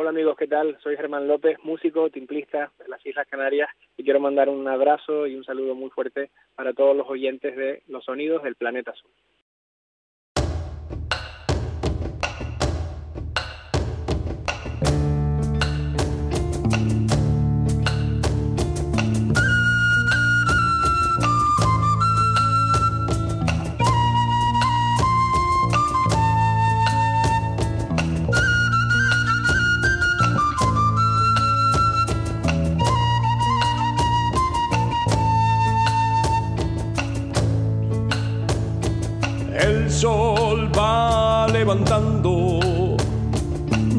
Hola 0.00 0.10
amigos, 0.10 0.36
¿qué 0.36 0.46
tal? 0.46 0.78
Soy 0.80 0.96
Germán 0.96 1.26
López, 1.26 1.58
músico, 1.64 2.08
timplista 2.08 2.70
de 2.78 2.86
las 2.86 3.04
Islas 3.04 3.26
Canarias 3.28 3.68
y 3.96 4.04
quiero 4.04 4.20
mandar 4.20 4.48
un 4.48 4.68
abrazo 4.68 5.26
y 5.26 5.34
un 5.34 5.42
saludo 5.42 5.74
muy 5.74 5.90
fuerte 5.90 6.30
para 6.54 6.72
todos 6.72 6.96
los 6.96 7.10
oyentes 7.10 7.56
de 7.56 7.82
Los 7.88 8.04
Sonidos 8.04 8.44
del 8.44 8.54
Planeta 8.54 8.92
Azul. 8.92 9.10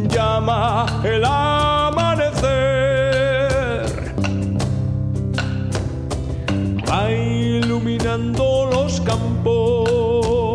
Llama 0.10 0.88
el 1.04 1.24
amanecer, 1.24 2.50
va 6.90 7.12
iluminando 7.12 8.66
los 8.72 9.00
campos 9.02 10.50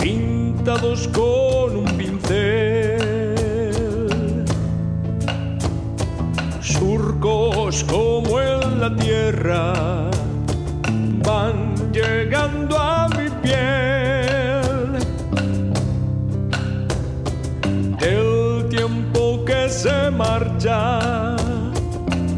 pintados 0.00 1.06
con 1.08 1.76
un 1.76 1.84
pincel, 1.96 2.96
surcos 6.60 7.84
como 7.84 8.40
en 8.40 8.80
la 8.80 8.96
tierra 8.96 10.13
marcha, 20.64 21.36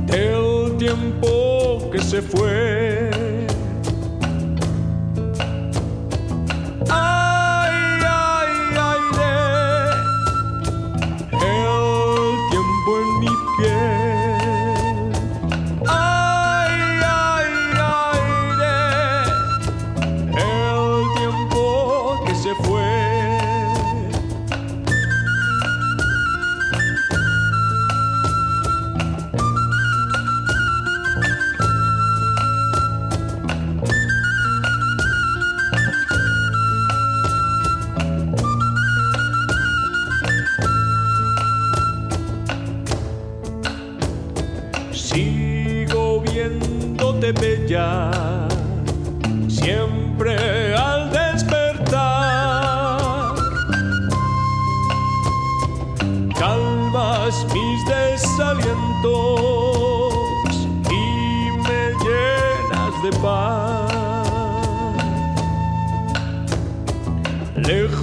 el 0.09 0.77
tiempo 0.79 1.91
que 1.91 2.01
se 2.01 2.23
fue. 2.23 3.06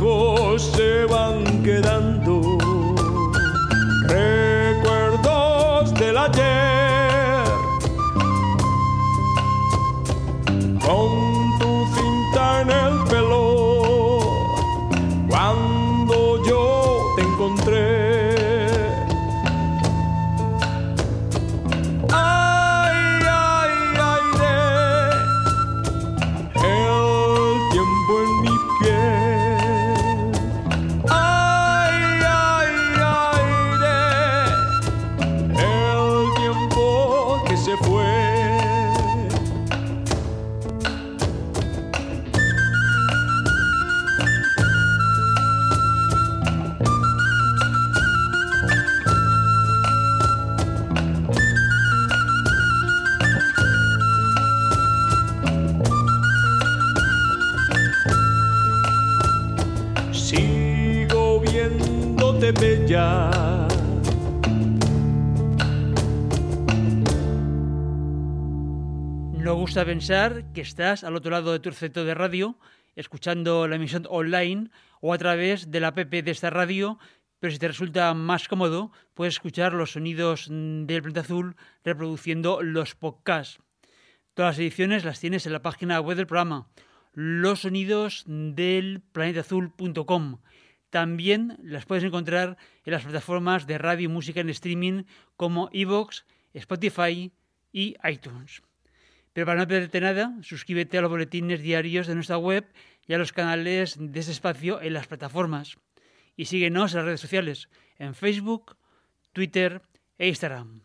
viejos 0.03 0.63
se 0.75 1.05
van 1.05 1.63
quedando 1.63 2.12
gusta 69.63 69.85
pensar 69.85 70.51
que 70.53 70.59
estás 70.59 71.05
al 71.05 71.15
otro 71.15 71.31
lado 71.31 71.53
de 71.53 71.59
tu 71.59 71.69
receptor 71.69 72.05
de 72.05 72.13
radio, 72.13 72.59
escuchando 72.97 73.65
la 73.65 73.77
emisión 73.77 74.05
online 74.09 74.69
o 74.99 75.13
a 75.13 75.17
través 75.17 75.71
de 75.71 75.79
la 75.79 75.87
app 75.87 75.97
de 75.97 76.29
esta 76.29 76.49
radio, 76.49 76.99
pero 77.39 77.51
si 77.53 77.59
te 77.59 77.69
resulta 77.69 78.13
más 78.13 78.49
cómodo, 78.49 78.91
puedes 79.13 79.35
escuchar 79.35 79.71
los 79.73 79.93
sonidos 79.93 80.47
del 80.49 81.01
planeta 81.01 81.21
azul 81.21 81.55
reproduciendo 81.83 82.61
los 82.61 82.93
podcasts. 82.93 83.61
Todas 84.33 84.55
las 84.55 84.59
ediciones 84.59 85.05
las 85.05 85.21
tienes 85.21 85.45
en 85.45 85.53
la 85.53 85.61
página 85.61 86.01
web 86.01 86.17
del 86.17 86.27
programa, 86.27 86.67
los 87.13 87.61
sonidos 87.61 88.25
del 88.27 89.01
planetazul.com. 89.13 90.39
También 90.93 91.57
las 91.63 91.87
puedes 91.87 92.03
encontrar 92.03 92.55
en 92.85 92.93
las 92.93 93.01
plataformas 93.01 93.65
de 93.65 93.79
radio 93.79 94.05
y 94.05 94.07
música 94.09 94.41
en 94.41 94.49
streaming 94.49 95.05
como 95.35 95.71
Evox, 95.73 96.23
Spotify 96.53 97.33
y 97.71 97.95
iTunes. 98.03 98.61
Pero 99.33 99.47
para 99.47 99.59
no 99.59 99.67
perderte 99.67 99.99
nada, 100.01 100.37
suscríbete 100.43 100.99
a 100.99 101.01
los 101.01 101.09
boletines 101.09 101.63
diarios 101.63 102.05
de 102.05 102.13
nuestra 102.13 102.37
web 102.37 102.71
y 103.07 103.13
a 103.15 103.17
los 103.17 103.33
canales 103.33 103.95
de 103.97 104.19
ese 104.19 104.29
espacio 104.29 104.83
en 104.83 104.93
las 104.93 105.07
plataformas. 105.07 105.77
Y 106.35 106.45
síguenos 106.45 106.91
en 106.91 106.97
las 106.97 107.05
redes 107.07 107.21
sociales, 107.21 107.69
en 107.97 108.13
Facebook, 108.13 108.77
Twitter 109.31 109.81
e 110.19 110.27
Instagram. 110.27 110.83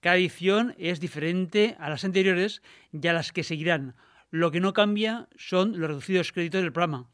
Cada 0.00 0.16
edición 0.16 0.74
es 0.76 1.00
diferente 1.00 1.74
a 1.80 1.88
las 1.88 2.04
anteriores 2.04 2.60
y 2.92 3.08
a 3.08 3.14
las 3.14 3.32
que 3.32 3.44
seguirán. 3.44 3.96
Lo 4.30 4.50
que 4.50 4.60
no 4.60 4.74
cambia 4.74 5.30
son 5.36 5.80
los 5.80 5.88
reducidos 5.88 6.32
créditos 6.32 6.60
del 6.60 6.74
programa. 6.74 7.08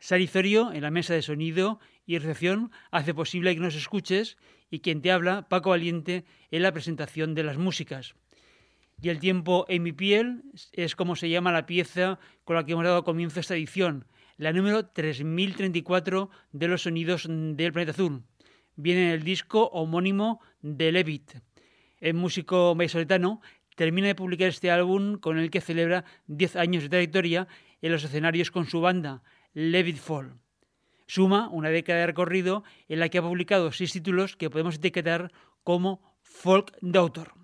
Sarizorio, 0.00 0.72
en 0.72 0.80
la 0.80 0.90
mesa 0.90 1.14
de 1.14 1.22
sonido 1.22 1.78
y 2.06 2.18
recepción, 2.18 2.72
hace 2.90 3.14
posible 3.14 3.54
que 3.54 3.60
nos 3.60 3.74
escuches 3.74 4.38
y 4.70 4.80
quien 4.80 5.02
te 5.02 5.12
habla, 5.12 5.48
Paco 5.48 5.70
Valiente, 5.70 6.24
en 6.50 6.62
la 6.62 6.72
presentación 6.72 7.34
de 7.34 7.44
las 7.44 7.58
músicas. 7.58 8.14
Y 9.02 9.10
el 9.10 9.20
tiempo 9.20 9.66
en 9.68 9.82
mi 9.82 9.92
piel 9.92 10.42
es 10.72 10.96
como 10.96 11.16
se 11.16 11.28
llama 11.28 11.52
la 11.52 11.66
pieza 11.66 12.18
con 12.44 12.56
la 12.56 12.64
que 12.64 12.72
hemos 12.72 12.84
dado 12.84 13.04
comienzo 13.04 13.40
a 13.40 13.42
esta 13.42 13.54
edición, 13.54 14.06
la 14.38 14.52
número 14.52 14.86
3034 14.86 16.30
de 16.52 16.68
los 16.68 16.82
sonidos 16.82 17.26
del 17.28 17.72
planeta 17.72 17.92
azul. 17.92 18.22
Viene 18.76 19.08
en 19.08 19.10
el 19.10 19.22
disco 19.22 19.66
homónimo 19.66 20.40
de 20.62 20.92
Levit. 20.92 21.32
El 21.98 22.14
músico 22.14 22.74
vallisoletano 22.74 23.42
termina 23.76 24.06
de 24.06 24.14
publicar 24.14 24.48
este 24.48 24.70
álbum 24.70 25.18
con 25.18 25.38
el 25.38 25.50
que 25.50 25.60
celebra 25.60 26.04
10 26.26 26.56
años 26.56 26.84
de 26.84 26.88
trayectoria 26.88 27.48
en 27.82 27.92
los 27.92 28.04
escenarios 28.04 28.50
con 28.50 28.66
su 28.66 28.80
banda, 28.80 29.22
Levit 29.52 29.98
Fall. 29.98 30.34
Suma 31.06 31.48
una 31.48 31.70
década 31.70 32.00
de 32.00 32.06
recorrido 32.06 32.62
en 32.88 33.00
la 33.00 33.08
que 33.08 33.18
ha 33.18 33.22
publicado 33.22 33.72
seis 33.72 33.92
títulos 33.92 34.36
que 34.36 34.50
podemos 34.50 34.76
etiquetar 34.76 35.32
como 35.64 36.00
folk 36.22 36.76
de 36.80 36.98
autor. 36.98 37.34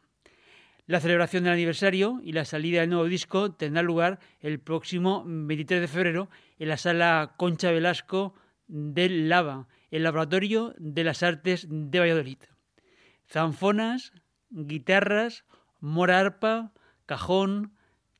La 0.86 1.00
celebración 1.00 1.42
del 1.42 1.54
aniversario 1.54 2.20
y 2.22 2.32
la 2.32 2.44
salida 2.44 2.80
del 2.80 2.90
nuevo 2.90 3.06
disco 3.06 3.52
tendrá 3.52 3.82
lugar 3.82 4.20
el 4.38 4.60
próximo 4.60 5.24
23 5.26 5.80
de 5.80 5.88
febrero 5.88 6.30
en 6.60 6.68
la 6.68 6.76
sala 6.76 7.34
Concha 7.36 7.72
Velasco 7.72 8.34
del 8.68 9.28
Lava, 9.28 9.66
el 9.90 10.04
Laboratorio 10.04 10.74
de 10.78 11.02
las 11.02 11.24
Artes 11.24 11.66
de 11.68 11.98
Valladolid. 11.98 12.38
Zanfonas, 13.28 14.12
guitarras, 14.50 15.44
mora 15.80 16.20
arpa, 16.20 16.72
cajón, 17.04 17.72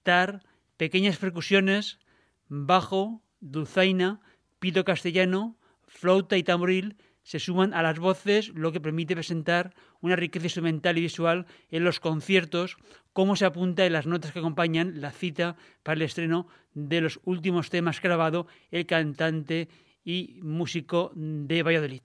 tar, 0.03 0.43
pequeñas 0.77 1.19
percusiones, 1.19 2.01
bajo, 2.49 3.23
dulzaina, 3.51 4.21
pito 4.59 4.85
castellano, 4.85 5.57
flauta 5.87 6.37
y 6.37 6.43
tamboril 6.43 6.97
se 7.27 7.41
suman 7.41 7.75
a 7.75 7.83
las 7.83 7.99
voces, 7.99 8.51
lo 8.55 8.71
que 8.71 8.81
permite 8.81 9.17
presentar 9.17 9.75
una 10.01 10.15
riqueza 10.15 10.47
instrumental 10.47 10.97
y 10.97 11.01
visual 11.01 11.47
en 11.71 11.83
los 11.83 11.99
conciertos, 11.99 12.77
como 13.13 13.35
se 13.35 13.45
apunta 13.45 13.85
en 13.85 13.95
las 13.95 14.07
notas 14.07 14.31
que 14.31 14.39
acompañan 14.39 15.01
la 15.01 15.11
cita 15.11 15.57
para 15.83 15.97
el 15.97 16.03
estreno 16.03 16.47
de 16.73 17.01
los 17.01 17.19
últimos 17.25 17.69
temas 17.69 18.01
grabado 18.01 18.47
el 18.71 18.87
cantante 18.87 19.69
y 20.05 20.39
músico 20.43 21.11
de 21.17 21.65
Valladolid. 21.65 22.03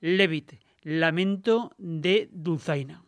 Levit, 0.00 0.54
Lamento 0.82 1.70
de 1.78 2.28
Dulzaina. 2.32 3.04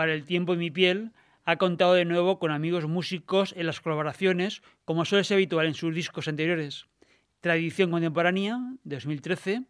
Para 0.00 0.14
el 0.14 0.24
tiempo 0.24 0.54
y 0.54 0.56
mi 0.56 0.70
piel 0.70 1.12
ha 1.44 1.56
contado 1.56 1.92
de 1.92 2.06
nuevo 2.06 2.38
con 2.38 2.52
amigos 2.52 2.86
músicos 2.86 3.52
en 3.54 3.66
las 3.66 3.82
colaboraciones, 3.82 4.62
como 4.86 5.04
suele 5.04 5.24
ser 5.24 5.34
habitual 5.34 5.66
en 5.66 5.74
sus 5.74 5.94
discos 5.94 6.26
anteriores. 6.26 6.86
Tradición 7.42 7.90
Contemporánea, 7.90 8.58
de 8.82 8.96
2013, 8.96 9.64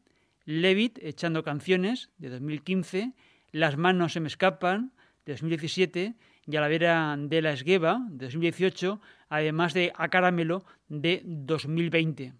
Levit, 0.44 1.00
Echando 1.02 1.42
Canciones, 1.42 2.10
de 2.18 2.28
2015, 2.28 3.12
Las 3.50 3.76
Manos 3.76 4.12
se 4.12 4.20
me 4.20 4.28
escapan, 4.28 4.92
de 5.26 5.32
2017, 5.32 6.14
y 6.46 6.56
a 6.56 6.60
la 6.60 6.68
vera 6.68 7.16
de 7.18 7.42
la 7.42 7.50
Esgueva, 7.50 8.00
de 8.08 8.26
2018, 8.26 9.00
además 9.30 9.74
de 9.74 9.92
A 9.96 10.10
Caramelo, 10.10 10.64
de 10.86 11.22
2020. 11.24 12.34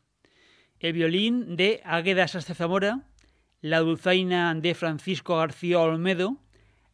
El 0.78 0.92
violín 0.92 1.56
de 1.56 1.80
Águeda 1.84 2.28
Sastre 2.28 2.54
Zamora, 2.54 3.08
la 3.60 3.80
dulzaina 3.80 4.54
de 4.54 4.76
Francisco 4.76 5.38
García 5.38 5.80
Olmedo, 5.80 6.38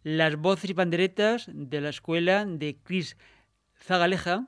las 0.06 0.36
voces 0.36 0.70
y 0.70 0.74
panderetas 0.74 1.50
de 1.52 1.80
la 1.80 1.88
escuela 1.88 2.44
de 2.46 2.76
Cris 2.80 3.16
Zagaleja, 3.76 4.46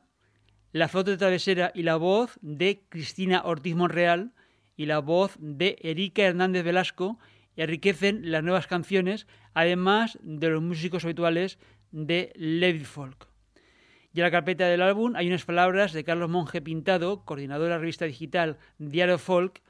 la 0.70 0.86
flauta 0.86 1.10
de 1.10 1.16
travesera 1.16 1.72
y 1.74 1.82
la 1.82 1.96
voz 1.96 2.38
de 2.42 2.84
Cristina 2.88 3.42
Ortiz 3.44 3.74
Monreal 3.74 4.34
y 4.76 4.86
la 4.86 5.00
voz 5.00 5.34
de 5.40 5.76
Erika 5.82 6.22
Hernández 6.22 6.62
Velasco 6.62 7.18
enriquecen 7.56 8.30
las 8.30 8.44
nuevas 8.44 8.68
canciones, 8.68 9.26
además 9.52 10.16
de 10.22 10.48
los 10.48 10.62
músicos 10.62 11.04
habituales 11.04 11.58
de 11.90 12.32
Levy 12.36 12.84
Folk. 12.84 13.26
Y 14.12 14.20
en 14.20 14.26
la 14.26 14.30
carpeta 14.30 14.68
del 14.68 14.80
álbum 14.80 15.16
hay 15.16 15.26
unas 15.26 15.44
palabras 15.44 15.92
de 15.92 16.04
Carlos 16.04 16.30
Monge 16.30 16.62
Pintado, 16.62 17.24
coordinador 17.24 17.64
de 17.64 17.70
la 17.70 17.78
revista 17.78 18.04
digital 18.04 18.58
Diario 18.78 19.18
Folk, 19.18 19.60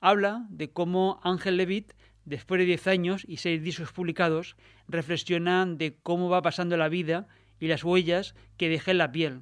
habla 0.00 0.46
de 0.48 0.70
cómo 0.70 1.20
Ángel 1.22 1.58
Levitt, 1.58 1.92
después 2.28 2.58
de 2.58 2.66
10 2.66 2.86
años 2.86 3.24
y 3.26 3.38
6 3.38 3.62
discos 3.62 3.92
publicados, 3.92 4.56
reflexiona 4.86 5.64
de 5.66 5.96
cómo 6.02 6.28
va 6.28 6.42
pasando 6.42 6.76
la 6.76 6.88
vida 6.88 7.26
y 7.58 7.68
las 7.68 7.84
huellas 7.84 8.34
que 8.56 8.68
deja 8.68 8.90
en 8.90 8.98
la 8.98 9.10
piel. 9.10 9.40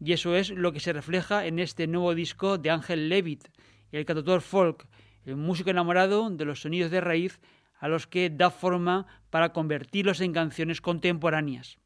Y 0.00 0.12
eso 0.12 0.36
es 0.36 0.50
lo 0.50 0.72
que 0.72 0.80
se 0.80 0.92
refleja 0.92 1.46
en 1.46 1.58
este 1.58 1.86
nuevo 1.86 2.14
disco 2.14 2.58
de 2.58 2.70
Ángel 2.70 3.08
Levitt, 3.08 3.48
el 3.90 4.04
cantautor 4.04 4.42
folk, 4.42 4.86
el 5.24 5.36
músico 5.36 5.70
enamorado 5.70 6.28
de 6.28 6.44
los 6.44 6.60
sonidos 6.60 6.90
de 6.90 7.00
raíz 7.00 7.40
a 7.78 7.88
los 7.88 8.06
que 8.06 8.30
da 8.30 8.50
forma 8.50 9.06
para 9.30 9.52
convertirlos 9.52 10.20
en 10.20 10.32
canciones 10.32 10.80
contemporáneas. 10.80 11.78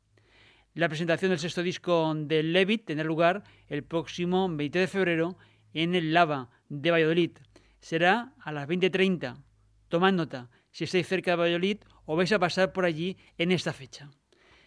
La 0.74 0.88
presentación 0.88 1.30
del 1.30 1.38
sexto 1.38 1.62
disco 1.62 2.12
de 2.14 2.42
Levitt 2.42 2.86
tendrá 2.86 3.04
lugar 3.04 3.44
el 3.68 3.84
próximo 3.84 4.48
20 4.48 4.78
de 4.78 4.86
febrero 4.86 5.36
en 5.74 5.94
el 5.94 6.12
Lava 6.12 6.50
de 6.68 6.90
Valladolid. 6.90 7.32
Será 7.80 8.32
a 8.40 8.52
las 8.52 8.68
20.30. 8.68 9.47
Tomad 9.88 10.12
nota 10.12 10.50
si 10.70 10.84
estáis 10.84 11.08
cerca 11.08 11.32
de 11.32 11.36
Valladolid 11.36 11.78
o 12.04 12.16
vais 12.16 12.32
a 12.32 12.38
pasar 12.38 12.72
por 12.72 12.84
allí 12.84 13.16
en 13.38 13.52
esta 13.52 13.72
fecha. 13.72 14.10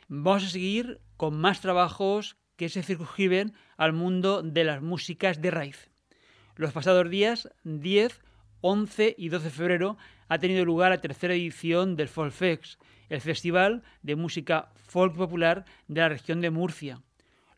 Vamos 0.08 0.44
a 0.44 0.50
seguir 0.50 1.00
con 1.16 1.38
más 1.38 1.62
trabajos 1.62 2.38
que 2.58 2.70
se 2.70 2.84
circunscriben 2.84 3.54
al 3.78 3.94
mundo 3.94 4.42
de 4.42 4.64
las 4.64 4.82
músicas 4.82 5.42
de 5.42 5.52
raíz. 5.52 5.90
Los 6.56 6.74
pasados 6.74 7.10
días 7.10 7.50
10, 7.64 8.20
11 8.62 9.16
y 9.18 9.30
12 9.30 9.46
de 9.46 9.50
febrero 9.52 9.98
ha 10.28 10.40
tenido 10.40 10.66
lugar 10.66 10.92
la 10.92 11.02
tercera 11.02 11.34
edición 11.34 11.96
del 11.96 12.08
Folfex, 12.08 12.78
el 13.10 13.22
festival 13.22 13.84
de 14.02 14.16
música 14.16 14.72
folk 14.76 15.16
popular 15.16 15.66
de 15.88 16.02
la 16.02 16.10
región 16.10 16.42
de 16.42 16.52
Murcia. 16.52 17.02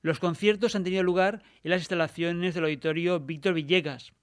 Los 0.01 0.19
conciertos 0.19 0.75
han 0.75 0.83
tenido 0.83 1.03
lugar 1.03 1.43
en 1.63 1.71
las 1.71 1.81
instalaciones 1.81 2.53
del 2.53 2.65
auditorio 2.65 3.19
Víctor 3.19 3.53
Villegas. 3.53 4.13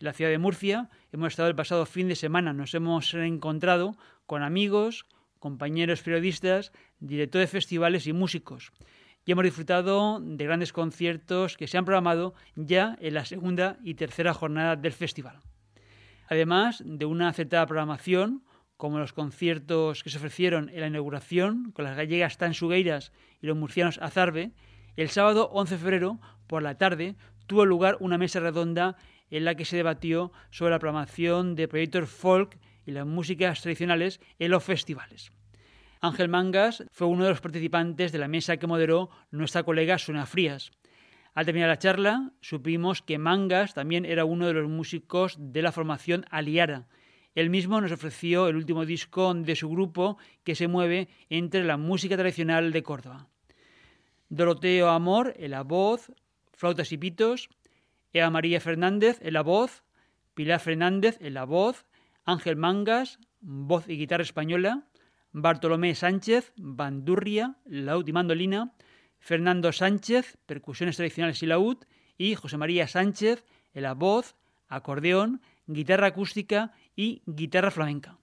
En 0.00 0.04
la 0.04 0.12
ciudad 0.12 0.30
de 0.30 0.38
Murcia. 0.38 0.90
Hemos 1.12 1.28
estado 1.28 1.48
el 1.48 1.56
pasado 1.56 1.84
fin 1.84 2.06
de 2.06 2.14
semana, 2.14 2.52
nos 2.52 2.72
hemos 2.74 3.14
encontrado 3.14 3.96
con 4.26 4.42
amigos, 4.44 5.06
compañeros 5.40 6.02
periodistas, 6.02 6.72
directores 7.00 7.48
de 7.48 7.58
festivales 7.58 8.06
y 8.06 8.12
músicos. 8.12 8.72
Y 9.24 9.32
hemos 9.32 9.44
disfrutado 9.44 10.20
de 10.20 10.44
grandes 10.44 10.72
conciertos 10.72 11.56
que 11.56 11.66
se 11.66 11.78
han 11.78 11.84
programado 11.84 12.34
ya 12.54 12.96
en 13.00 13.14
la 13.14 13.24
segunda 13.24 13.78
y 13.82 13.94
tercera 13.94 14.34
jornada 14.34 14.76
del 14.76 14.92
festival. 14.92 15.40
Además 16.28 16.80
de 16.86 17.04
una 17.04 17.28
acertada 17.28 17.66
programación, 17.66 18.44
como 18.76 19.00
los 19.00 19.12
conciertos 19.12 20.04
que 20.04 20.10
se 20.10 20.18
ofrecieron 20.18 20.68
en 20.68 20.80
la 20.80 20.86
inauguración 20.86 21.72
con 21.72 21.84
las 21.84 21.96
gallegas 21.96 22.38
Tansugueiras 22.38 23.12
y 23.42 23.48
los 23.48 23.56
murcianos 23.56 23.98
Azarbe, 24.00 24.52
el 24.96 25.08
sábado 25.08 25.48
11 25.52 25.74
de 25.74 25.80
febrero 25.80 26.20
por 26.46 26.62
la 26.62 26.76
tarde 26.76 27.16
tuvo 27.48 27.64
lugar 27.64 27.96
una 27.98 28.18
mesa 28.18 28.38
redonda 28.38 28.96
en 29.30 29.44
la 29.44 29.54
que 29.54 29.64
se 29.64 29.76
debatió 29.76 30.32
sobre 30.50 30.72
la 30.72 30.78
programación 30.78 31.54
de 31.54 31.68
proyectos 31.68 32.08
folk 32.08 32.58
y 32.86 32.92
las 32.92 33.06
músicas 33.06 33.60
tradicionales 33.60 34.20
en 34.38 34.50
los 34.50 34.64
festivales. 34.64 35.32
Ángel 36.00 36.28
Mangas 36.28 36.84
fue 36.92 37.08
uno 37.08 37.24
de 37.24 37.30
los 37.30 37.40
participantes 37.40 38.12
de 38.12 38.18
la 38.18 38.28
mesa 38.28 38.56
que 38.56 38.66
moderó 38.66 39.10
nuestra 39.30 39.64
colega 39.64 39.98
Suna 39.98 40.26
Frías. 40.26 40.70
Al 41.34 41.44
terminar 41.44 41.68
la 41.68 41.78
charla, 41.78 42.32
supimos 42.40 43.02
que 43.02 43.18
Mangas 43.18 43.74
también 43.74 44.04
era 44.04 44.24
uno 44.24 44.46
de 44.46 44.54
los 44.54 44.68
músicos 44.68 45.36
de 45.38 45.62
la 45.62 45.72
formación 45.72 46.24
Aliara. 46.30 46.86
Él 47.34 47.50
mismo 47.50 47.80
nos 47.80 47.92
ofreció 47.92 48.48
el 48.48 48.56
último 48.56 48.86
disco 48.86 49.32
de 49.34 49.54
su 49.54 49.68
grupo 49.68 50.18
que 50.44 50.54
se 50.54 50.68
mueve 50.68 51.08
entre 51.30 51.64
la 51.64 51.76
música 51.76 52.16
tradicional 52.16 52.72
de 52.72 52.82
Córdoba. 52.82 53.28
Doroteo 54.28 54.88
Amor 54.88 55.34
en 55.36 55.52
la 55.52 55.62
voz, 55.62 56.12
Flautas 56.52 56.92
y 56.92 56.98
Pitos, 56.98 57.48
Ea 58.12 58.30
María 58.30 58.60
Fernández 58.60 59.18
en 59.22 59.34
la 59.34 59.42
voz, 59.42 59.84
Pilar 60.34 60.60
Fernández 60.60 61.18
en 61.20 61.34
la 61.34 61.44
voz, 61.44 61.86
Ángel 62.24 62.56
Mangas, 62.56 63.18
voz 63.40 63.88
y 63.88 63.96
guitarra 63.96 64.22
española, 64.22 64.88
Bartolomé 65.32 65.94
Sánchez, 65.94 66.52
bandurria, 66.56 67.56
laúd 67.66 68.06
y 68.08 68.12
mandolina, 68.12 68.72
Fernando 69.18 69.72
Sánchez, 69.72 70.38
percusiones 70.46 70.96
tradicionales 70.96 71.42
y 71.42 71.46
laúd, 71.46 71.78
y 72.16 72.34
José 72.34 72.56
María 72.56 72.88
Sánchez, 72.88 73.44
en 73.74 73.82
la 73.82 73.94
voz, 73.94 74.36
acordeón, 74.68 75.40
guitarra 75.66 76.08
acústica 76.08 76.72
y 76.96 77.22
guitarra 77.26 77.70
flamenca. 77.70 78.18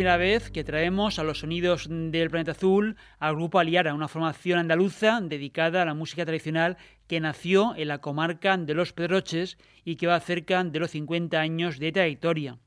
Primera 0.00 0.16
vez 0.16 0.50
que 0.50 0.64
traemos 0.64 1.18
a 1.18 1.24
los 1.24 1.40
sonidos 1.40 1.86
del 1.90 2.30
planeta 2.30 2.52
azul 2.52 2.96
al 3.18 3.36
grupo 3.36 3.58
Aliara, 3.58 3.92
una 3.92 4.08
formación 4.08 4.58
andaluza 4.58 5.20
dedicada 5.20 5.82
a 5.82 5.84
la 5.84 5.92
música 5.92 6.24
tradicional 6.24 6.78
que 7.06 7.20
nació 7.20 7.76
en 7.76 7.88
la 7.88 7.98
comarca 7.98 8.56
de 8.56 8.72
Los 8.72 8.94
Pedroches 8.94 9.58
y 9.84 9.96
que 9.96 10.06
va 10.06 10.18
cerca 10.20 10.64
de 10.64 10.78
los 10.78 10.92
50 10.92 11.38
años 11.38 11.78
de 11.78 11.92
trayectoria. 11.92 12.58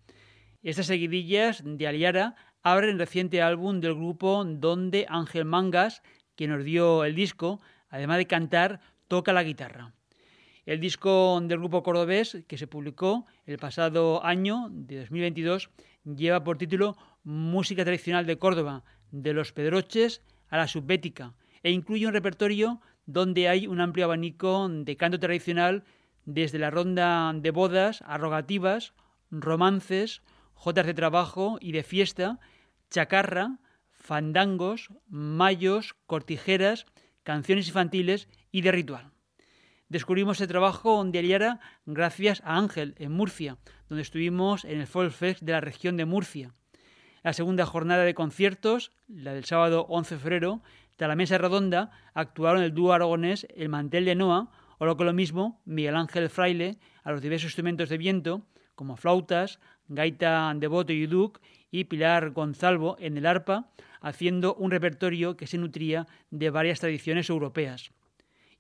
Estas 0.62 0.86
seguidillas 0.86 1.64
de 1.66 1.88
Aliara 1.88 2.36
abren 2.62 2.92
el 2.92 3.00
reciente 3.00 3.42
álbum 3.42 3.80
del 3.80 3.96
grupo 3.96 4.46
donde 4.46 5.08
Ángel 5.10 5.46
Mangas, 5.46 6.04
que 6.36 6.48
nos 6.48 6.64
dio 6.64 7.04
el 7.04 7.16
disco, 7.16 7.62
además 7.90 8.18
de 8.18 8.28
cantar, 8.28 8.80
toca 9.08 9.34
la 9.34 9.42
guitarra. 9.42 9.96
El 10.68 10.80
disco 10.80 11.42
del 11.42 11.58
grupo 11.58 11.82
cordobés, 11.82 12.38
que 12.48 12.60
se 12.60 12.68
publicó 12.68 13.26
el 13.48 13.58
pasado 13.58 14.24
año 14.24 14.68
de 14.70 15.00
2022, 15.00 15.72
lleva 16.06 16.44
por 16.44 16.58
título 16.58 16.96
Música 17.24 17.84
tradicional 17.84 18.26
de 18.26 18.38
Córdoba, 18.38 18.84
de 19.12 19.34
los 19.34 19.54
Pedroches 19.54 20.22
a 20.50 20.58
la 20.58 20.68
subbética, 20.68 21.34
e 21.64 21.72
incluye 21.72 22.06
un 22.06 22.14
repertorio 22.14 22.82
donde 23.06 23.48
hay 23.48 23.68
un 23.68 23.80
amplio 23.80 24.06
abanico 24.06 24.68
de 24.70 24.98
canto 24.98 25.20
tradicional 25.20 25.84
desde 26.26 26.60
la 26.60 26.70
ronda 26.70 27.32
de 27.34 27.52
bodas 27.52 28.04
arrogativas, 28.06 28.94
romances, 29.32 30.22
jotas 30.54 30.86
de 30.86 30.94
trabajo 30.94 31.58
y 31.60 31.72
de 31.72 31.84
fiesta, 31.84 32.40
chacarra, 32.90 33.60
fandangos, 33.92 34.90
mayos, 35.08 35.96
cortijeras, 36.06 36.86
canciones 37.24 37.68
infantiles 37.68 38.28
y 38.52 38.62
de 38.62 38.72
ritual. 38.72 39.12
Descubrimos 39.90 40.42
el 40.42 40.48
trabajo 40.48 41.04
de 41.06 41.20
Aliara 41.20 41.60
gracias 41.86 42.42
a 42.46 42.58
Ángel, 42.58 42.96
en 42.98 43.12
Murcia, 43.12 43.58
donde 43.90 44.02
estuvimos 44.02 44.66
en 44.66 44.80
el 44.80 44.88
Folk 44.88 45.12
Fest 45.12 45.42
de 45.42 45.52
la 45.52 45.62
región 45.62 45.98
de 45.98 46.06
Murcia. 46.06 46.54
La 47.24 47.34
segunda 47.34 47.66
jornada 47.66 48.04
de 48.04 48.14
conciertos, 48.14 48.92
la 49.08 49.34
del 49.34 49.46
sábado 49.46 49.86
11 49.90 50.16
de 50.16 50.22
febrero, 50.22 50.62
de 50.98 51.08
la 51.08 51.16
mesa 51.16 51.38
redonda, 51.38 51.92
actuaron 52.14 52.62
el 52.62 52.74
dúo 52.74 52.94
aragonés 52.94 53.48
El 53.56 53.70
Mantel 53.70 54.06
de 54.06 54.16
Noa, 54.16 54.52
o 54.78 54.86
lo 54.86 54.98
que 54.98 55.06
lo 55.06 55.14
mismo, 55.14 55.62
Miguel 55.66 55.96
Ángel 55.96 56.30
Fraile, 56.30 56.78
a 57.04 57.12
los 57.12 57.22
diversos 57.22 57.48
instrumentos 57.48 57.90
de 57.90 57.98
viento, 57.98 58.46
como 58.76 58.98
flautas, 58.98 59.60
gaita 59.88 60.54
de 60.54 60.94
y 60.94 61.08
uduk, 61.08 61.40
y 61.72 61.86
Pilar 61.86 62.32
Gonzalvo 62.32 62.98
en 63.00 63.18
el 63.18 63.26
arpa, 63.26 63.72
haciendo 64.02 64.54
un 64.56 64.70
repertorio 64.70 65.36
que 65.36 65.48
se 65.48 65.58
nutría 65.58 66.06
de 66.30 66.50
varias 66.50 66.80
tradiciones 66.80 67.30
europeas 67.30 67.92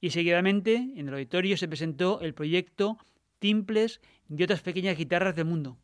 y 0.04 0.10
seguidamente 0.10 0.92
en 0.98 1.08
el 1.08 1.14
auditorio 1.14 1.56
se 1.56 1.70
presentó 1.70 2.20
el 2.20 2.34
proyecto 2.34 2.98
Timples 3.40 4.02
y 4.28 4.44
otras 4.44 4.60
pequeñas 4.60 4.98
guitarras 4.98 5.34
del 5.34 5.46
mundo. 5.46 5.78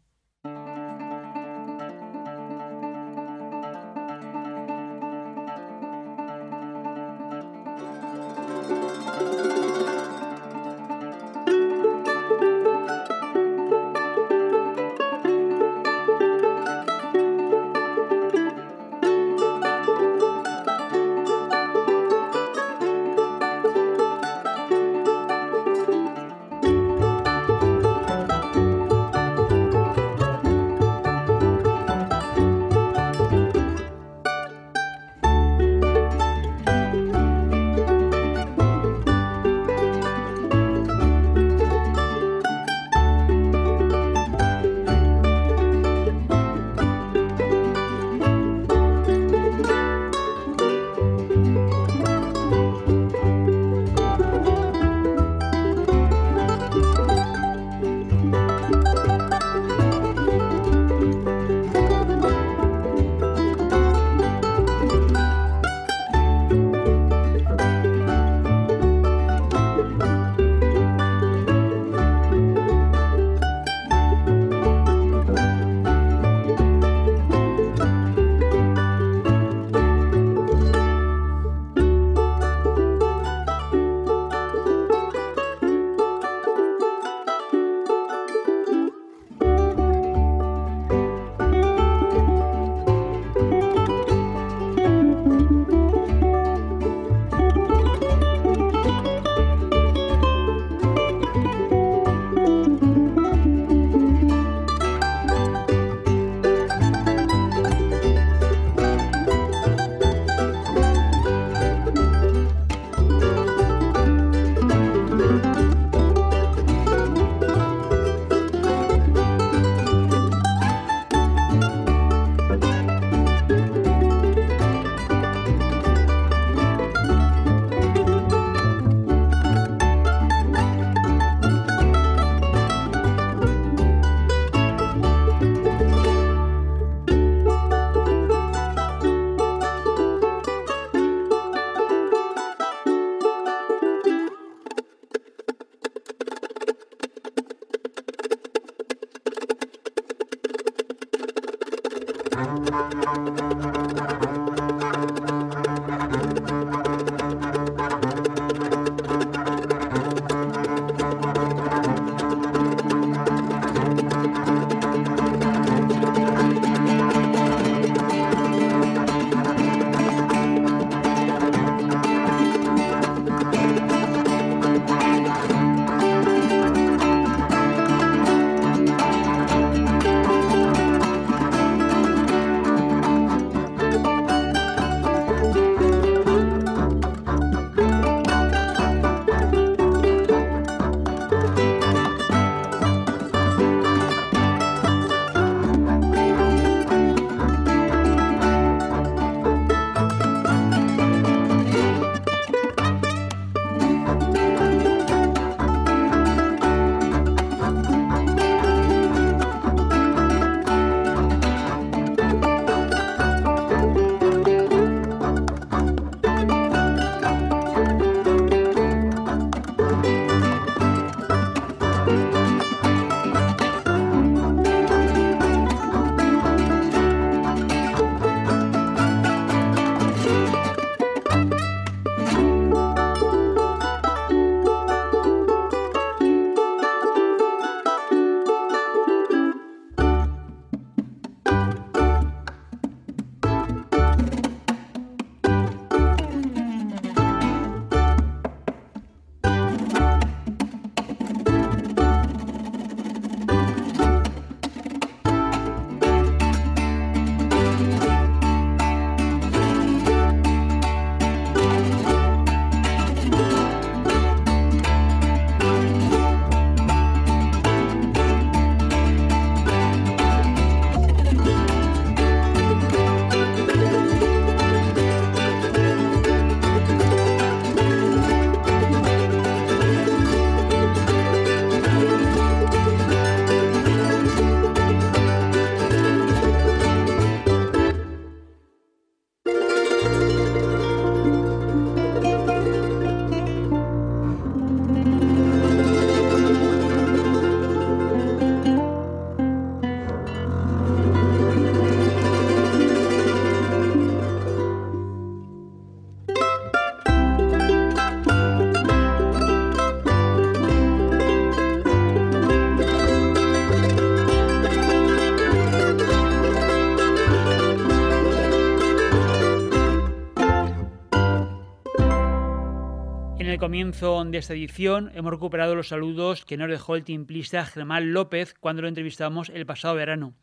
El 323.50 323.58
comienzo 323.58 324.24
de 324.26 324.38
esta 324.38 324.54
edición 324.54 325.12
hemos 325.16 325.32
recuperado 325.32 325.74
los 325.74 325.88
saludos 325.88 326.46
que 326.46 326.56
nos 326.56 326.70
dejó 326.70 326.96
el 326.96 327.04
timplista 327.04 327.66
Germán 327.66 328.14
López 328.14 328.54
cuando 328.60 328.84
lo 328.84 328.88
entrevistamos 328.88 329.50
el 329.50 329.66
pasado 329.66 329.96
verano. 329.96 330.36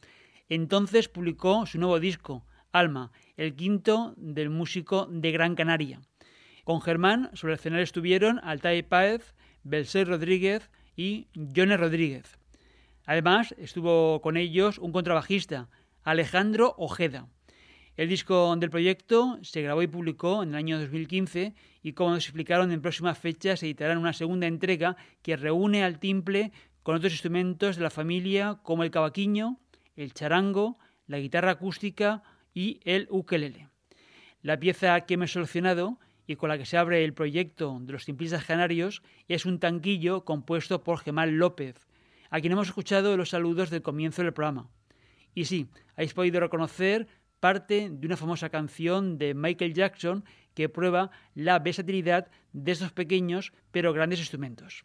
Entonces 0.49 1.09
publicó 1.09 1.67
su 1.67 1.79
nuevo 1.79 2.01
disco, 2.01 2.45
Alma, 2.73 3.13
el 3.37 3.55
quinto 3.55 4.15
del 4.17 4.51
músico 4.51 5.07
de 5.09 5.31
Gran 5.31 5.55
Canaria. 5.55 6.01
Con 6.65 6.81
Germán 6.81 7.31
sobre 7.35 7.53
el 7.53 7.61
escenario 7.61 7.85
estuvieron 7.85 8.41
Altai 8.43 8.83
Páez, 8.83 9.35
Belsé 9.63 10.05
Rodríguez 10.05 10.69
y 10.97 11.29
Jones 11.55 11.79
Rodríguez. 11.79 12.39
Además, 13.05 13.55
estuvo 13.57 14.21
con 14.21 14.37
ellos 14.37 14.79
un 14.79 14.91
contrabajista, 14.91 15.69
Alejandro 16.03 16.75
Ojeda. 16.77 17.29
El 17.97 18.11
disco 18.11 18.55
del 18.57 18.69
proyecto 18.69 19.39
se 19.41 19.63
grabó 19.63 19.81
y 19.81 19.87
publicó 19.87 20.43
en 20.43 20.51
el 20.51 20.57
año 20.57 20.79
2015 20.79 21.55
y 21.83 21.93
como 21.95 22.11
nos 22.11 22.25
explicaron 22.25 22.71
en 22.71 22.83
próximas 22.83 23.17
fechas 23.17 23.61
se 23.61 23.67
editará 23.67 23.99
una 23.99 24.13
segunda 24.13 24.47
entrega 24.47 24.97
que 25.23 25.35
reúne 25.35 25.83
al 25.83 25.99
timple 25.99 26.53
con 26.83 26.95
otros 26.95 27.13
instrumentos 27.13 27.77
de 27.77 27.83
la 27.83 27.89
familia 27.89 28.61
como 28.63 28.83
el 28.83 28.91
cavaquinho, 28.91 29.59
el 29.97 30.13
charango, 30.13 30.77
la 31.07 31.19
guitarra 31.19 31.53
acústica 31.53 32.23
y 32.53 32.81
el 32.85 33.07
ukelele. 33.09 33.71
La 34.43 34.61
pieza 34.61 35.01
que 35.01 35.15
hemos 35.15 35.33
seleccionado 35.33 35.99
y 36.27 36.37
con 36.37 36.51
la 36.51 36.59
que 36.59 36.67
se 36.67 36.77
abre 36.77 37.03
el 37.03 37.15
proyecto 37.15 37.79
de 37.81 37.95
los 37.95 38.05
timplistas 38.05 38.45
canarios 38.45 39.03
es 39.27 39.47
un 39.47 39.59
tanquillo 39.59 40.27
compuesto 40.27 40.85
por 40.85 40.99
Gemal 40.99 41.39
López, 41.39 41.87
a 42.29 42.41
quien 42.41 42.53
hemos 42.53 42.69
escuchado 42.69 43.17
los 43.17 43.31
saludos 43.31 43.71
del 43.71 43.81
comienzo 43.81 44.23
del 44.23 44.35
programa. 44.35 44.69
Y 45.35 45.47
sí, 45.47 45.69
habéis 45.97 46.13
podido 46.13 46.41
reconocer 46.41 47.09
parte 47.41 47.89
de 47.91 48.07
una 48.07 48.17
famosa 48.17 48.49
canción 48.49 49.19
de 49.19 49.35
Michael 49.35 49.75
Jackson 49.75 50.25
que 50.55 50.69
prueba 50.69 51.11
la 51.35 51.59
versatilidad 51.59 52.29
de 52.53 52.73
estos 52.73 52.93
pequeños 52.93 53.53
pero 53.71 53.93
grandes 53.93 54.21
instrumentos. 54.21 54.85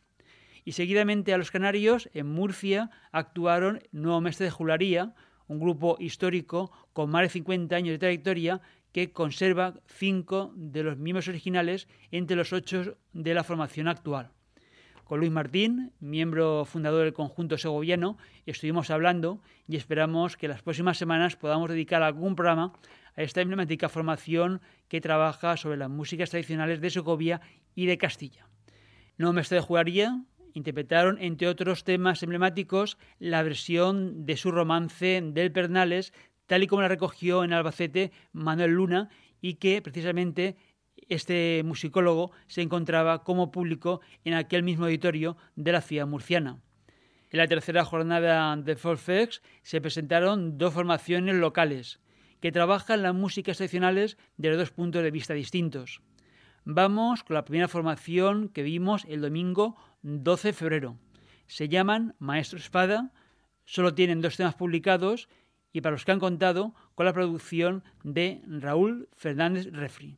Y 0.63 0.73
seguidamente 0.73 1.33
a 1.33 1.37
los 1.37 1.49
canarios, 1.49 2.09
en 2.13 2.27
Murcia, 2.27 2.91
actuaron 3.11 3.81
Nuevo 3.91 4.21
Mestre 4.21 4.45
de 4.45 4.51
Jularía, 4.51 5.15
un 5.47 5.59
grupo 5.59 5.97
histórico 5.99 6.71
con 6.93 7.09
más 7.09 7.23
de 7.23 7.29
50 7.29 7.75
años 7.75 7.93
de 7.93 7.99
trayectoria 7.99 8.61
que 8.91 9.11
conserva 9.11 9.79
cinco 9.87 10.53
de 10.55 10.83
los 10.83 10.97
miembros 10.97 11.27
originales 11.27 11.87
entre 12.11 12.35
los 12.35 12.53
ocho 12.53 12.97
de 13.13 13.33
la 13.33 13.43
formación 13.43 13.87
actual. 13.87 14.31
Con 15.11 15.19
Luis 15.19 15.31
Martín, 15.33 15.91
miembro 15.99 16.63
fundador 16.63 17.03
del 17.03 17.11
conjunto 17.11 17.57
segoviano, 17.57 18.17
estuvimos 18.45 18.89
hablando 18.91 19.41
y 19.67 19.75
esperamos 19.75 20.37
que 20.37 20.47
las 20.47 20.61
próximas 20.61 20.97
semanas 20.97 21.35
podamos 21.35 21.69
dedicar 21.69 22.01
algún 22.01 22.33
programa 22.33 22.71
a 23.17 23.21
esta 23.21 23.41
emblemática 23.41 23.89
formación 23.89 24.61
que 24.87 25.01
trabaja 25.01 25.57
sobre 25.57 25.75
las 25.75 25.89
músicas 25.89 26.29
tradicionales 26.29 26.79
de 26.79 26.91
Segovia 26.91 27.41
y 27.75 27.87
de 27.87 27.97
Castilla. 27.97 28.47
No 29.17 29.33
me 29.33 29.41
estoy 29.41 29.57
de 29.57 29.63
jugaría, 29.63 30.23
interpretaron, 30.53 31.17
entre 31.19 31.49
otros 31.49 31.83
temas 31.83 32.23
emblemáticos, 32.23 32.97
la 33.19 33.43
versión 33.43 34.25
de 34.25 34.37
su 34.37 34.49
romance 34.49 35.21
del 35.21 35.51
Pernales, 35.51 36.13
tal 36.45 36.63
y 36.63 36.67
como 36.67 36.83
la 36.83 36.87
recogió 36.87 37.43
en 37.43 37.51
Albacete 37.51 38.13
Manuel 38.31 38.71
Luna, 38.71 39.09
y 39.41 39.55
que 39.55 39.81
precisamente 39.81 40.55
este 41.09 41.61
musicólogo 41.65 42.31
se 42.47 42.61
encontraba 42.61 43.23
como 43.23 43.51
público 43.51 44.01
en 44.23 44.33
aquel 44.33 44.63
mismo 44.63 44.85
auditorio 44.85 45.37
de 45.55 45.71
la 45.71 45.81
ciudad 45.81 46.07
murciana. 46.07 46.59
En 47.31 47.37
la 47.37 47.47
tercera 47.47 47.85
jornada 47.85 48.55
de 48.57 48.75
Folfex 48.75 49.41
se 49.61 49.81
presentaron 49.81 50.57
dos 50.57 50.73
formaciones 50.73 51.35
locales 51.35 51.99
que 52.41 52.51
trabajan 52.51 53.03
las 53.03 53.13
músicas 53.13 53.53
excepcionales 53.53 54.17
desde 54.37 54.57
dos 54.57 54.71
puntos 54.71 55.03
de 55.03 55.11
vista 55.11 55.33
distintos. 55.33 56.01
Vamos 56.65 57.23
con 57.23 57.35
la 57.35 57.45
primera 57.45 57.67
formación 57.67 58.49
que 58.49 58.63
vimos 58.63 59.05
el 59.07 59.21
domingo 59.21 59.77
12 60.01 60.49
de 60.49 60.53
febrero. 60.53 60.97
Se 61.47 61.69
llaman 61.69 62.15
Maestro 62.19 62.59
Espada, 62.59 63.11
solo 63.65 63.93
tienen 63.93 64.21
dos 64.21 64.37
temas 64.37 64.55
publicados 64.55 65.29
y 65.71 65.81
para 65.81 65.93
los 65.93 66.05
que 66.05 66.11
han 66.11 66.19
contado 66.19 66.73
con 66.95 67.05
la 67.05 67.13
producción 67.13 67.83
de 68.03 68.41
Raúl 68.45 69.09
Fernández 69.13 69.67
Refri. 69.71 70.17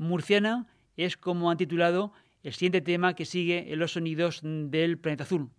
Murciana 0.00 0.66
es 0.96 1.18
como 1.18 1.50
han 1.50 1.58
titulado 1.58 2.12
el 2.42 2.54
siguiente 2.54 2.80
tema 2.80 3.14
que 3.14 3.26
sigue 3.26 3.70
en 3.72 3.78
los 3.78 3.92
sonidos 3.92 4.40
del 4.42 4.98
planeta 4.98 5.24
azul. 5.24 5.50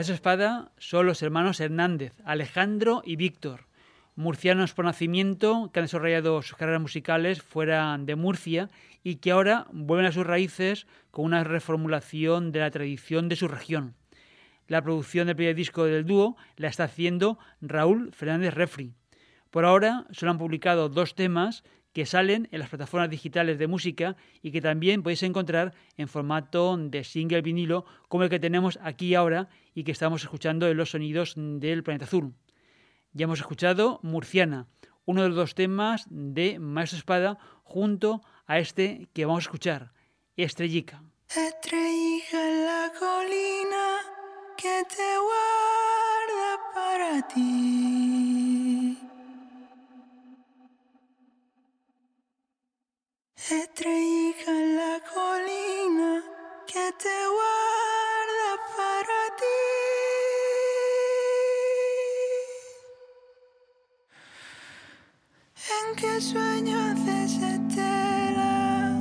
Más 0.00 0.08
espada 0.08 0.72
son 0.78 1.04
los 1.04 1.22
hermanos 1.22 1.60
Hernández, 1.60 2.14
Alejandro 2.24 3.02
y 3.04 3.16
Víctor, 3.16 3.66
murcianos 4.16 4.72
por 4.72 4.86
nacimiento 4.86 5.68
que 5.70 5.80
han 5.80 5.84
desarrollado 5.84 6.40
sus 6.40 6.56
carreras 6.56 6.80
musicales 6.80 7.42
fuera 7.42 7.98
de 7.98 8.16
Murcia 8.16 8.70
y 9.04 9.16
que 9.16 9.30
ahora 9.30 9.66
vuelven 9.72 10.06
a 10.06 10.12
sus 10.12 10.26
raíces 10.26 10.86
con 11.10 11.26
una 11.26 11.44
reformulación 11.44 12.50
de 12.50 12.60
la 12.60 12.70
tradición 12.70 13.28
de 13.28 13.36
su 13.36 13.46
región. 13.46 13.94
La 14.68 14.80
producción 14.80 15.26
del 15.26 15.36
primer 15.36 15.54
disco 15.54 15.84
del 15.84 16.06
dúo 16.06 16.34
la 16.56 16.68
está 16.68 16.84
haciendo 16.84 17.38
Raúl 17.60 18.10
Fernández 18.14 18.54
Refri. 18.54 18.94
Por 19.50 19.66
ahora 19.66 20.06
solo 20.12 20.32
han 20.32 20.38
publicado 20.38 20.88
dos 20.88 21.14
temas 21.14 21.62
que 21.92 22.06
salen 22.06 22.48
en 22.52 22.60
las 22.60 22.68
plataformas 22.68 23.10
digitales 23.10 23.58
de 23.58 23.66
música 23.66 24.16
y 24.42 24.52
que 24.52 24.60
también 24.60 25.02
podéis 25.02 25.22
encontrar 25.22 25.74
en 25.96 26.08
formato 26.08 26.76
de 26.76 27.04
single 27.04 27.42
vinilo 27.42 27.84
como 28.08 28.24
el 28.24 28.30
que 28.30 28.38
tenemos 28.38 28.78
aquí 28.82 29.14
ahora 29.14 29.48
y 29.74 29.84
que 29.84 29.92
estamos 29.92 30.22
escuchando 30.22 30.68
en 30.68 30.76
los 30.76 30.90
sonidos 30.90 31.34
del 31.36 31.82
planeta 31.82 32.04
azul. 32.04 32.34
Ya 33.12 33.24
hemos 33.24 33.40
escuchado 33.40 33.98
Murciana, 34.02 34.68
uno 35.04 35.22
de 35.22 35.28
los 35.28 35.36
dos 35.36 35.54
temas 35.54 36.06
de 36.08 36.58
Maestro 36.60 36.98
Espada 36.98 37.38
junto 37.64 38.22
a 38.46 38.58
este 38.58 39.08
que 39.12 39.24
vamos 39.24 39.44
a 39.44 39.48
escuchar, 39.48 39.92
Estrellica. 40.36 41.02
Estrellija 41.28 42.48
en 42.48 42.64
la 42.64 42.92
colina 42.98 43.98
que 44.56 44.82
te 44.88 45.18
guarda 45.18 46.58
para 46.74 47.28
ti. 47.28 48.39
Estrellija 53.50 54.52
en 54.52 54.76
la 54.76 55.00
colina 55.12 56.22
que 56.68 56.92
te 57.02 57.16
guarda 57.34 58.50
para 58.76 59.20
ti. 59.40 59.60
¿En 65.80 65.86
qué 65.96 66.20
sueños 66.20 67.04
desestela 67.04 68.96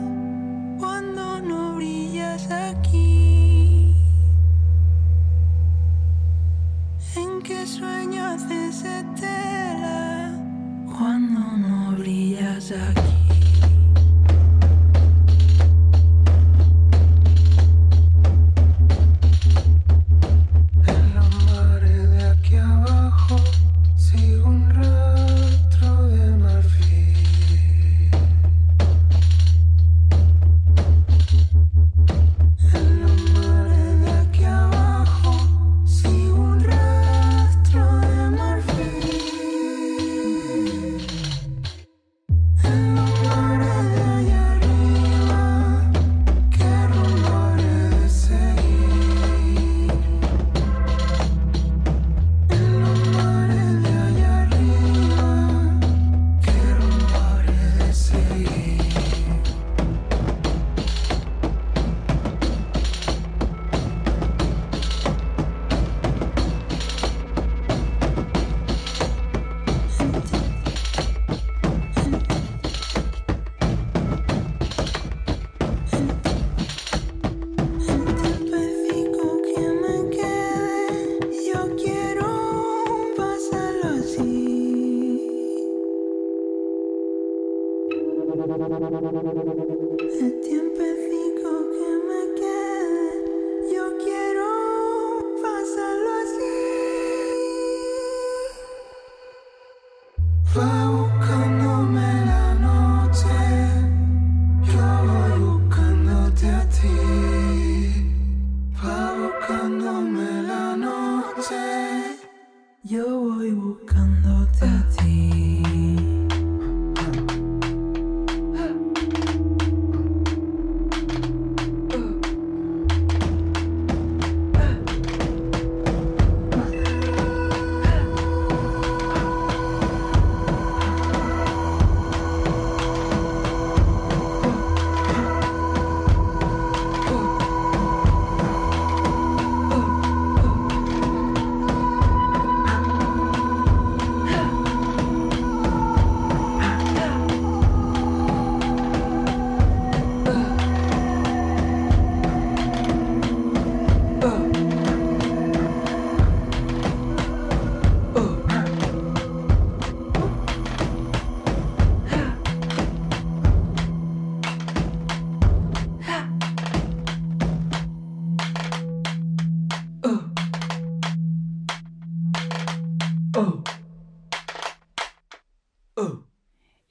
cuando 0.79 1.41
no 1.41 1.75
brillas 1.75 2.49
aquí? 2.49 3.95
¿En 7.15 7.39
qué 7.43 7.67
sueños 7.67 8.49
desestela 8.49 10.31
cuando 10.97 11.39
no 11.39 11.91
brillas 11.97 12.71
aquí? 12.71 13.18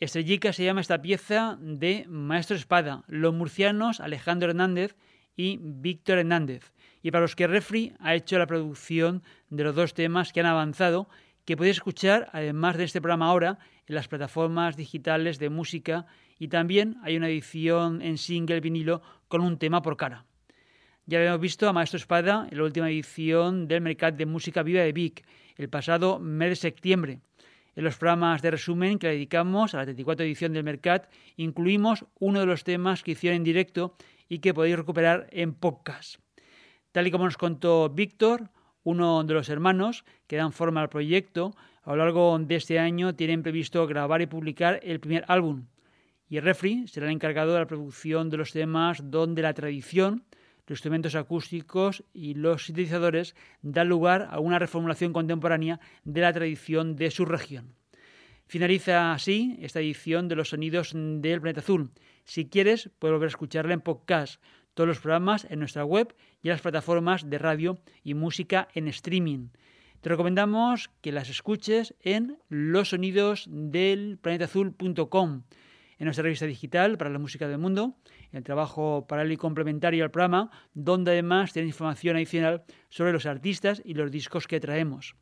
Estrellica 0.09 0.55
se 0.55 0.65
llama 0.65 0.81
esta 0.81 1.03
pieza 1.03 1.59
de 1.61 2.07
Maestro 2.09 2.57
Espada, 2.57 3.05
los 3.09 3.35
murcianos 3.35 4.01
Alejandro 4.01 4.49
Hernández 4.49 4.97
y 5.37 5.59
Víctor 5.61 6.17
Hernández. 6.17 6.73
Y 7.03 7.11
para 7.11 7.21
los 7.21 7.37
que 7.37 7.47
Refri 7.47 7.93
ha 8.01 8.15
hecho 8.15 8.39
la 8.39 8.47
producción 8.47 9.23
de 9.51 9.65
los 9.65 9.75
dos 9.75 9.93
temas 9.93 10.33
que 10.33 10.41
han 10.41 10.47
avanzado, 10.47 11.11
que 11.45 11.59
podéis 11.59 11.77
escuchar 11.77 12.31
además 12.33 12.79
de 12.79 12.85
este 12.85 13.03
programa 13.03 13.27
ahora 13.27 13.59
en 13.87 13.97
las 13.97 14.09
plataformas 14.09 14.79
digitales 14.79 15.39
de 15.39 15.51
música 15.51 16.07
y 16.39 16.49
también 16.49 16.97
hay 17.03 17.19
una 17.19 17.29
edición 17.29 18.01
en 18.01 18.17
single 18.17 18.61
vinilo 18.61 19.03
con 19.29 19.43
un 19.43 19.59
tema 19.59 19.83
por 19.83 19.99
cara. 19.99 20.25
Ya 21.05 21.19
habíamos 21.19 21.43
visto 21.43 21.69
a 21.69 21.75
Maestro 21.75 21.99
Espada 21.99 22.49
en 22.51 22.57
la 22.57 22.65
última 22.65 22.89
edición 22.89 23.69
del 23.69 23.83
Mercat 23.83 24.17
de 24.17 24.25
Música 24.25 24.63
Viva 24.63 24.81
de 24.81 24.93
Vic, 24.93 25.27
el 25.57 25.69
pasado 25.69 26.19
mes 26.19 26.49
de 26.49 26.57
septiembre. 26.57 27.21
En 27.77 27.85
los 27.85 27.97
programas 27.97 28.43
de 28.43 28.51
resumen 28.51 28.99
que 28.99 29.09
dedicamos 29.09 29.75
a 29.75 29.79
la 29.79 29.85
34 29.85 30.25
edición 30.27 30.53
del 30.53 30.65
Mercat, 30.65 31.09
incluimos 31.37 32.05
uno 32.19 32.41
de 32.41 32.47
los 32.47 32.65
temas 32.65 33.03
que 33.03 33.13
hicieron 33.13 33.37
en 33.37 33.45
directo 33.45 33.95
y 34.29 34.41
que 34.41 34.55
podéis 34.55 34.77
recuperar 34.77 35.29
en 35.31 35.55
podcast. 35.55 36.17
Tal 36.93 37.07
y 37.07 37.11
como 37.11 37.25
nos 37.25 37.37
contó 37.37 37.89
Víctor, 37.89 38.51
uno 38.83 39.23
de 39.23 39.35
los 39.35 39.49
hermanos 39.49 40.05
que 40.27 40.37
dan 40.37 40.53
forma 40.53 40.81
al 40.81 40.89
proyecto, 40.89 41.55
a 41.83 41.91
lo 41.91 41.97
largo 41.97 42.39
de 42.39 42.57
este 42.57 42.79
año 42.79 43.15
tienen 43.15 43.43
previsto 43.43 43.87
grabar 43.87 44.23
y 44.23 44.27
publicar 44.27 44.81
el 44.83 45.01
primer 45.01 45.25
álbum. 45.29 45.67
Y 46.29 46.41
Refri 46.41 46.87
será 46.89 47.07
el 47.07 47.13
encargado 47.13 47.55
de 47.55 47.61
la 47.61 47.67
producción 47.67 48.29
de 48.29 48.37
los 48.37 48.53
temas 48.53 49.11
donde 49.11 49.43
la 49.43 49.55
tradición, 49.55 50.25
los 50.69 50.79
instrumentos 50.79 51.15
acústicos 51.15 52.03
y 52.13 52.35
los 52.35 52.67
sintetizadores 52.67 53.35
dan 53.63 53.89
lugar 53.89 54.29
a 54.31 54.39
una 54.39 54.59
reformulación 54.59 55.15
contemporánea 55.15 55.81
de 56.05 56.21
la 56.21 56.31
tradición 56.33 56.97
de 56.97 57.11
su 57.11 57.25
región. 57.25 57.75
Finaliza 58.47 59.13
así 59.13 59.57
esta 59.61 59.81
edición 59.81 60.29
de 60.29 60.37
los 60.37 60.51
sonidos 60.51 60.93
del 60.95 61.41
planeta 61.41 61.61
azul. 61.61 61.91
Si 62.25 62.49
quieres, 62.49 62.91
puedes 62.99 63.15
volver 63.15 63.29
a 63.29 63.29
escucharla 63.29 63.73
en 63.75 63.81
podcast, 63.81 64.43
todos 64.75 64.89
los 64.89 65.01
programas 65.01 65.47
en 65.51 65.59
nuestra 65.59 65.85
web 65.85 66.15
y 66.43 66.49
en 66.49 66.53
las 66.53 66.61
plataformas 66.61 67.29
de 67.29 67.39
radio 67.39 67.81
y 68.05 68.15
música 68.15 68.69
en 68.75 68.87
streaming. 68.89 69.49
Te 70.01 70.11
recomendamos 70.11 70.91
que 71.01 71.11
las 71.13 71.29
escuches 71.29 71.95
en 72.01 72.39
losonidosdelplanetazul.com, 72.49 75.43
en 75.99 76.05
nuestra 76.05 76.23
revista 76.23 76.47
digital 76.47 76.97
para 76.97 77.11
la 77.11 77.19
música 77.19 77.49
del 77.49 77.59
mundo, 77.59 77.97
el 78.33 78.45
trabajo 78.45 79.07
paralelo 79.09 79.35
y 79.35 79.37
complementario 79.37 80.05
al 80.05 80.11
programa, 80.11 80.51
donde 80.75 81.11
además 81.13 81.53
tienes 81.53 81.71
información 81.71 82.17
adicional 82.17 82.65
sobre 82.89 83.13
los 83.13 83.27
artistas 83.27 83.83
y 83.85 83.95
los 83.95 84.11
discos 84.11 84.47
que 84.47 84.61
traemos. 84.61 85.17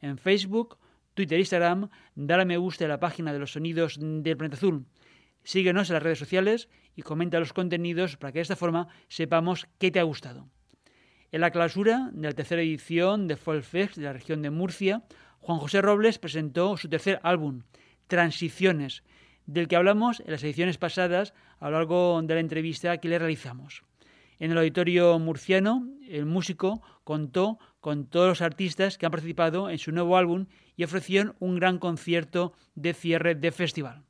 En 0.00 0.18
Facebook, 0.18 0.78
Twitter 1.14 1.36
e 1.36 1.40
Instagram, 1.40 1.90
dale 2.14 2.42
a 2.42 2.46
me 2.46 2.56
gusta 2.56 2.86
a 2.86 2.88
la 2.88 3.00
página 3.00 3.32
de 3.32 3.38
los 3.38 3.52
sonidos 3.52 3.98
del 4.00 4.36
planeta 4.36 4.56
azul. 4.56 4.86
Síguenos 5.44 5.90
en 5.90 5.94
las 5.94 6.02
redes 6.02 6.18
sociales 6.18 6.68
y 6.96 7.02
comenta 7.02 7.38
los 7.38 7.52
contenidos 7.52 8.16
para 8.16 8.32
que 8.32 8.38
de 8.38 8.42
esta 8.42 8.56
forma 8.56 8.88
sepamos 9.08 9.66
qué 9.78 9.90
te 9.90 10.00
ha 10.00 10.04
gustado. 10.04 10.48
En 11.30 11.40
la 11.40 11.50
clausura 11.50 12.10
de 12.12 12.28
la 12.28 12.34
tercera 12.34 12.62
edición 12.62 13.26
de 13.26 13.36
Folfest 13.36 13.96
de 13.96 14.04
la 14.04 14.12
región 14.12 14.42
de 14.42 14.50
Murcia, 14.50 15.02
Juan 15.40 15.58
José 15.58 15.82
Robles 15.82 16.18
presentó 16.18 16.76
su 16.76 16.88
tercer 16.88 17.20
álbum, 17.22 17.62
Transiciones, 18.06 19.02
del 19.46 19.68
que 19.68 19.76
hablamos 19.76 20.20
en 20.20 20.30
las 20.30 20.42
ediciones 20.42 20.78
pasadas 20.78 21.34
a 21.60 21.70
lo 21.70 21.78
largo 21.78 22.20
de 22.22 22.34
la 22.34 22.40
entrevista 22.40 22.98
que 22.98 23.08
le 23.08 23.18
realizamos. 23.18 23.82
En 24.38 24.50
el 24.50 24.58
auditorio 24.58 25.18
murciano, 25.18 25.86
el 26.08 26.26
músico 26.26 26.82
contó 27.04 27.58
con 27.80 28.06
todos 28.06 28.28
los 28.28 28.42
artistas 28.42 28.98
que 28.98 29.06
han 29.06 29.12
participado 29.12 29.70
en 29.70 29.78
su 29.78 29.92
nuevo 29.92 30.16
álbum 30.16 30.46
y 30.76 30.84
ofrecieron 30.84 31.36
un 31.38 31.56
gran 31.56 31.78
concierto 31.78 32.52
de 32.74 32.92
cierre 32.92 33.34
de 33.34 33.52
festival. 33.52 34.02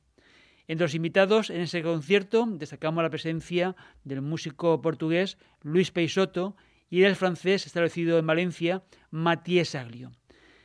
Entre 0.67 0.85
los 0.85 0.95
invitados 0.95 1.49
en 1.49 1.61
ese 1.61 1.83
concierto 1.83 2.45
destacamos 2.47 3.03
la 3.03 3.09
presencia 3.09 3.75
del 4.03 4.21
músico 4.21 4.81
portugués 4.81 5.37
Luis 5.61 5.91
Peixoto 5.91 6.55
y 6.89 7.01
del 7.01 7.15
francés 7.15 7.65
establecido 7.65 8.17
en 8.17 8.27
Valencia 8.27 8.83
Mathieu 9.11 9.65
Saglio. 9.65 10.11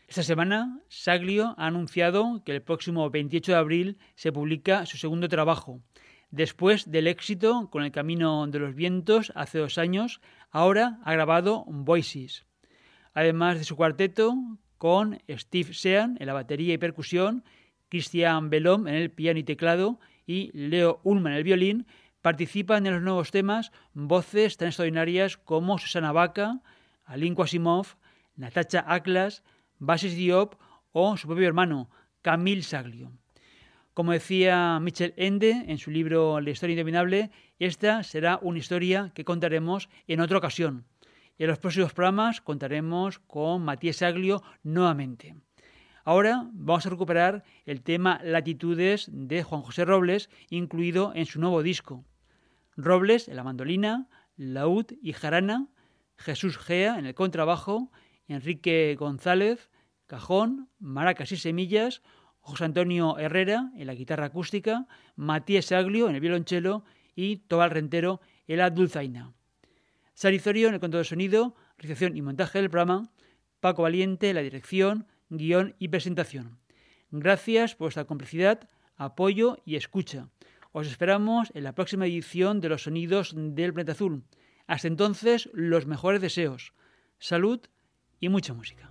Esta 0.08 0.22
semana, 0.22 0.80
Saglio 0.88 1.54
ha 1.58 1.66
anunciado 1.66 2.42
que 2.42 2.52
el 2.52 2.62
próximo 2.62 3.10
28 3.10 3.52
de 3.52 3.58
abril 3.58 3.98
se 4.14 4.32
publica 4.32 4.86
su 4.86 4.96
segundo 4.96 5.28
trabajo. 5.28 5.82
Después 6.30 6.90
del 6.90 7.06
éxito 7.06 7.68
con 7.70 7.84
El 7.84 7.92
Camino 7.92 8.46
de 8.46 8.58
los 8.58 8.74
Vientos 8.74 9.30
hace 9.34 9.58
dos 9.58 9.76
años, 9.76 10.22
ahora 10.50 10.98
ha 11.04 11.12
grabado 11.12 11.66
Voices. 11.66 12.46
Además 13.12 13.58
de 13.58 13.64
su 13.64 13.76
cuarteto, 13.76 14.34
con 14.78 15.18
Steve 15.28 15.74
Sean 15.74 16.16
en 16.20 16.26
la 16.26 16.32
batería 16.32 16.72
y 16.72 16.78
percusión, 16.78 17.44
Christian 17.90 18.48
Belom 18.48 18.88
en 18.88 18.94
el 18.94 19.10
piano 19.10 19.38
y 19.38 19.44
teclado 19.44 20.00
y 20.26 20.50
Leo 20.54 21.00
Ullman 21.04 21.32
en 21.32 21.38
el 21.38 21.44
violín, 21.44 21.86
participan 22.22 22.86
en 22.86 22.94
los 22.94 23.02
nuevos 23.02 23.30
temas 23.30 23.72
voces 23.92 24.56
tan 24.56 24.68
extraordinarias 24.68 25.36
como 25.36 25.76
Susana 25.76 26.12
Vaca, 26.12 26.62
Alin 27.04 27.34
Quasimov, 27.34 27.96
Natacha 28.36 28.82
Aklas, 28.88 29.42
Basis 29.78 30.14
Diop 30.14 30.54
o 30.92 31.16
su 31.16 31.26
propio 31.26 31.46
hermano, 31.46 31.90
Camille 32.22 32.62
Saglio. 32.62 33.12
Como 33.94 34.12
decía 34.12 34.78
Michel 34.80 35.14
Ende 35.16 35.64
en 35.66 35.78
su 35.78 35.90
libro 35.90 36.40
La 36.40 36.50
historia 36.50 36.74
interminable, 36.74 37.30
esta 37.58 38.02
será 38.04 38.38
una 38.42 38.58
historia 38.58 39.10
que 39.14 39.24
contaremos 39.24 39.88
en 40.06 40.20
otra 40.20 40.38
ocasión. 40.38 40.84
Y 41.36 41.44
en 41.44 41.50
los 41.50 41.58
próximos 41.58 41.92
programas 41.92 42.40
contaremos 42.40 43.18
con 43.18 43.64
Matías 43.64 43.96
Saglio 43.96 44.42
nuevamente. 44.62 45.36
Ahora 46.04 46.48
vamos 46.52 46.86
a 46.86 46.90
recuperar 46.90 47.44
el 47.66 47.82
tema 47.82 48.20
Latitudes 48.22 49.10
de 49.12 49.42
Juan 49.42 49.62
José 49.62 49.84
Robles, 49.84 50.30
incluido 50.48 51.12
en 51.14 51.26
su 51.26 51.40
nuevo 51.40 51.62
disco. 51.62 52.04
Robles 52.76 53.28
en 53.28 53.36
la 53.36 53.44
mandolina, 53.44 54.08
laúd 54.36 54.86
y 55.02 55.12
jarana, 55.12 55.68
Jesús 56.16 56.56
Gea 56.56 56.98
en 56.98 57.06
el 57.06 57.14
contrabajo, 57.14 57.90
Enrique 58.28 58.94
González, 58.98 59.70
cajón, 60.06 60.68
maracas 60.78 61.32
y 61.32 61.36
semillas, 61.36 62.02
José 62.40 62.64
Antonio 62.64 63.18
Herrera 63.18 63.72
en 63.76 63.86
la 63.86 63.94
guitarra 63.94 64.26
acústica, 64.26 64.86
Matías 65.16 65.66
Saglio 65.66 66.08
en 66.08 66.14
el 66.14 66.20
violonchelo 66.20 66.84
y 67.14 67.38
Tobal 67.38 67.70
Rentero 67.70 68.20
en 68.46 68.58
la 68.58 68.70
dulzaina. 68.70 69.32
Sarizorio 70.14 70.68
en 70.68 70.74
el 70.74 70.80
control 70.80 71.02
de 71.02 71.08
sonido, 71.08 71.54
realización 71.76 72.16
y 72.16 72.22
montaje 72.22 72.58
del 72.58 72.70
programa, 72.70 73.10
Paco 73.60 73.82
Valiente 73.82 74.30
en 74.30 74.36
la 74.36 74.42
dirección, 74.42 75.06
guion 75.28 75.74
y 75.78 75.88
presentación. 75.88 76.58
Gracias 77.10 77.74
por 77.74 77.86
vuestra 77.86 78.04
complicidad, 78.04 78.68
apoyo 78.96 79.58
y 79.64 79.76
escucha. 79.76 80.28
Os 80.72 80.86
esperamos 80.86 81.50
en 81.54 81.64
la 81.64 81.74
próxima 81.74 82.06
edición 82.06 82.60
de 82.60 82.68
Los 82.68 82.82
Sonidos 82.82 83.32
del 83.36 83.72
Planeta 83.72 83.92
Azul. 83.92 84.24
Hasta 84.66 84.88
entonces, 84.88 85.48
los 85.52 85.86
mejores 85.86 86.20
deseos, 86.20 86.74
salud 87.18 87.60
y 88.20 88.28
mucha 88.28 88.54
música. 88.54 88.90